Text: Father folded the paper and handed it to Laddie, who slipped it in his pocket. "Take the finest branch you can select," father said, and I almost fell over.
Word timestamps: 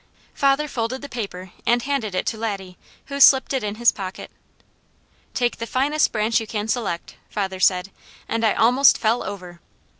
Father 0.33 0.67
folded 0.67 1.03
the 1.03 1.07
paper 1.07 1.51
and 1.63 1.83
handed 1.83 2.15
it 2.15 2.25
to 2.25 2.35
Laddie, 2.35 2.75
who 3.05 3.19
slipped 3.19 3.53
it 3.53 3.63
in 3.63 3.75
his 3.75 3.91
pocket. 3.91 4.31
"Take 5.35 5.57
the 5.57 5.67
finest 5.67 6.11
branch 6.11 6.39
you 6.39 6.47
can 6.47 6.67
select," 6.67 7.17
father 7.29 7.59
said, 7.59 7.91
and 8.27 8.43
I 8.43 8.53
almost 8.55 8.97
fell 8.97 9.21
over. 9.23 9.59